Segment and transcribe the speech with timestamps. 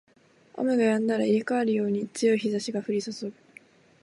[0.57, 3.33] 雨が止んだら入れ替わるように強い日差しが降りそそぐ